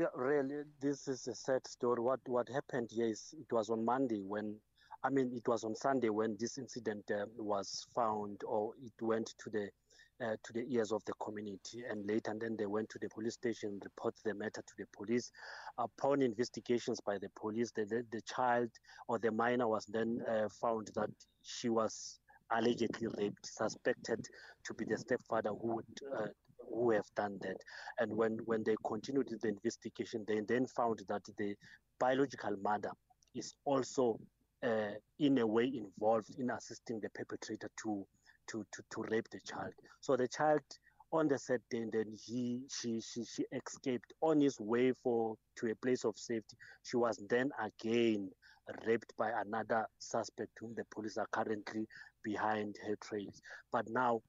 [0.00, 2.00] Yeah, really, this is a sad story.
[2.00, 4.56] What what happened here is it was on Monday when,
[5.04, 9.34] I mean, it was on Sunday when this incident uh, was found or it went
[9.42, 9.68] to the
[10.24, 13.10] uh, to the ears of the community and later and then they went to the
[13.10, 15.30] police station and reported the matter to the police
[15.76, 18.70] upon investigations by the police the, the, the child
[19.06, 21.10] or the minor was then uh, found that
[21.42, 22.20] she was
[22.56, 24.26] allegedly raped suspected
[24.64, 26.26] to be the stepfather who would uh,
[26.74, 27.56] who have done that.
[27.98, 31.54] And when, when they continued the investigation, they then found that the
[31.98, 32.92] biological mother
[33.34, 34.18] is also
[34.64, 38.06] uh, in a way involved in assisting the perpetrator to,
[38.48, 39.72] to, to, to rape the child.
[40.00, 40.60] So the child
[41.12, 45.34] on the set day and then he she, she she escaped on his way for
[45.58, 48.30] to a place of safety she was then again
[48.86, 51.84] raped by another suspect whom the police are currently
[52.22, 53.42] behind her trails
[53.72, 54.20] but now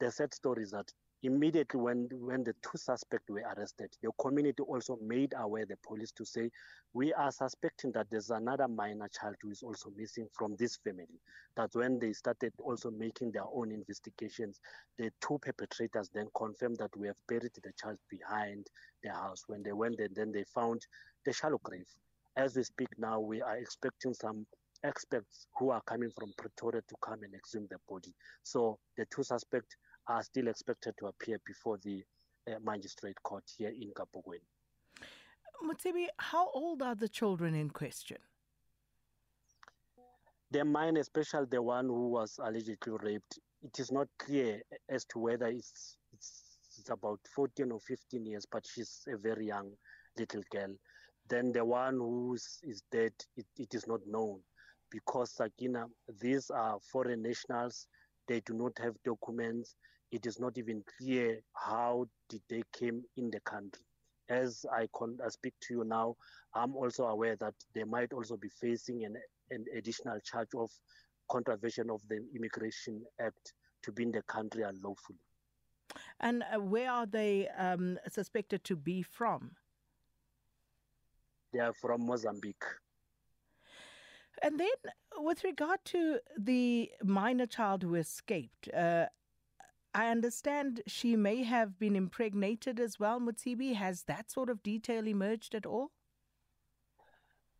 [0.00, 0.90] the sad story is that
[1.22, 6.10] immediately when when the two suspects were arrested the community also made aware the police
[6.10, 6.50] to say
[6.94, 11.20] we are suspecting that there's another minor child who is also missing from this family
[11.56, 14.60] that when they started also making their own investigations
[14.98, 18.66] the two perpetrators then confirmed that we have buried the child behind
[19.02, 20.84] the house when they went there then they found
[21.24, 21.88] the shallow grave
[22.36, 24.44] as we speak now we are expecting some
[24.84, 29.22] experts who are coming from Pretoria to come and exhume the body so the two
[29.22, 29.76] suspects
[30.08, 32.02] are still expected to appear before the
[32.50, 34.46] uh, magistrate court here in Kabokweni.
[35.64, 38.16] Mutibi, how old are the children in question?
[40.50, 45.04] The minor, especially the one who was allegedly raped, it is not clear uh, as
[45.06, 46.42] to whether it's, it's,
[46.78, 49.70] it's about 14 or 15 years, but she's a very young
[50.18, 50.74] little girl.
[51.28, 54.40] Then the one who is dead, it, it is not known
[54.90, 55.86] because, Sakina,
[56.20, 57.86] these are foreign nationals.
[57.88, 57.88] Uh,
[58.26, 59.74] They do not have documents.
[60.10, 63.82] It is not even clear how did they came in the country.
[64.28, 66.16] As I, con- I speak to you now,
[66.54, 69.16] I'm also aware that they might also be facing an,
[69.50, 70.70] an additional charge of
[71.30, 75.18] contravention of the Immigration Act to be in the country unlawfully.
[76.20, 79.52] And uh, where are they um, suspected to be from?
[81.52, 82.64] They are from Mozambique.
[84.42, 84.68] And then
[85.18, 89.06] with regard to the minor child who escaped, uh,
[89.94, 93.20] I understand she may have been impregnated as well.
[93.20, 95.92] Mutsibi, has that sort of detail emerged at all?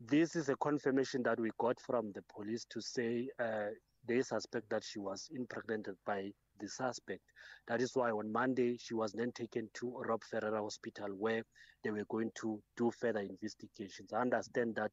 [0.00, 3.68] This is a confirmation that we got from the police to say uh,
[4.06, 7.20] they suspect that she was impregnated by the suspect.
[7.68, 11.42] That is why on Monday she was then taken to Rob Ferreira Hospital where
[11.82, 14.12] they were going to do further investigations.
[14.12, 14.92] I understand that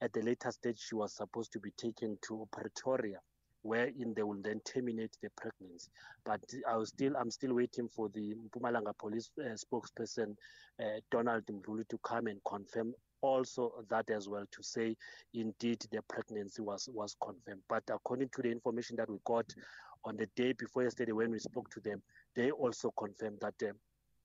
[0.00, 3.18] at the later stage she was supposed to be taken to Pretoria
[3.62, 5.88] wherein they will then terminate the pregnancy.
[6.24, 10.34] But I was still, I'm still waiting for the Mpumalanga police uh, spokesperson,
[10.80, 14.96] uh, Donald Mdluli, to come and confirm also that as well to say
[15.32, 19.44] indeed the pregnancy was was confirmed but according to the information that we got
[20.04, 22.02] on the day before yesterday when we spoke to them
[22.34, 23.70] they also confirmed that uh,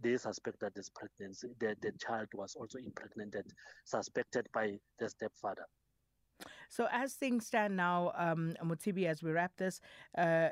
[0.00, 3.44] they suspect that this pregnancy the, the child was also impregnated
[3.84, 5.66] suspected by the stepfather
[6.68, 9.80] So as things stand now, um, Mutibi, as we wrap this,
[10.18, 10.48] uh,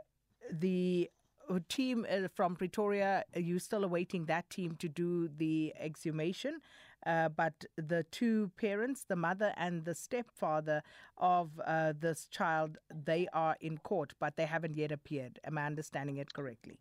[0.53, 1.11] the
[1.51, 6.61] uh, team uh, from Pretoria, you're still awaiting that team to do the exhumation.
[7.05, 10.83] Uh, but the two parents, the mother and the stepfather
[11.19, 15.41] of uh, this child, they are in court, but they haven't yet appeared.
[15.45, 16.79] Am I understanding it correctly?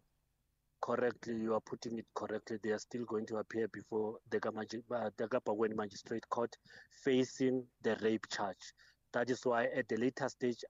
[0.84, 2.58] Correctly, you are putting it correctly.
[2.64, 6.56] They are still going to appear before the Gapawen uh, Magistrate Court
[7.04, 8.74] facing the rape charge.
[9.14, 10.64] That is why at the later stage,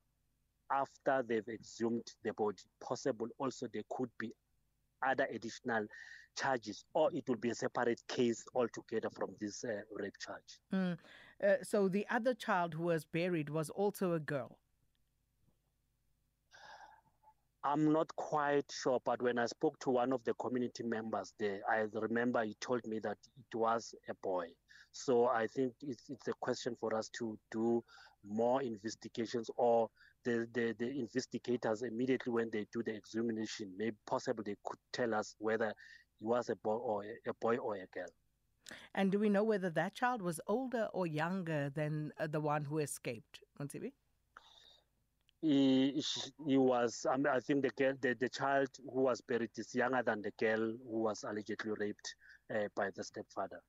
[0.71, 4.31] after they've exhumed the body, possible also there could be
[5.05, 5.85] other additional
[6.37, 10.59] charges or it will be a separate case altogether from this uh, rape charge.
[10.73, 10.97] Mm.
[11.43, 14.57] Uh, so the other child who was buried was also a girl.
[17.63, 21.59] I'm not quite sure but when I spoke to one of the community members there
[21.69, 24.47] I remember he told me that it was a boy.
[24.93, 27.83] So I think it's it's a question for us to do
[28.27, 29.89] more investigations or
[30.23, 35.13] the, the, the investigators immediately when they do the examination, maybe possibly they could tell
[35.13, 35.73] us whether
[36.19, 38.05] he was a boy or a, a boy or a girl.
[38.95, 42.63] And do we know whether that child was older or younger than uh, the one
[42.63, 43.91] who escaped, Montsibi?
[45.41, 46.03] He,
[46.45, 50.03] he was um, I think the girl the, the child who was buried is younger
[50.05, 52.15] than the girl who was allegedly raped
[52.53, 53.59] uh, by the stepfather.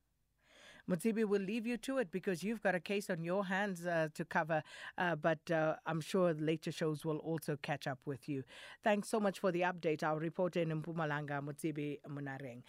[0.90, 4.08] Mutsibi, we'll leave you to it because you've got a case on your hands uh,
[4.14, 4.62] to cover,
[4.98, 8.42] uh, but uh, I'm sure later shows will also catch up with you.
[8.82, 10.02] Thanks so much for the update.
[10.02, 12.62] Our reporter in Mpumalanga, Mutsibi Munareng.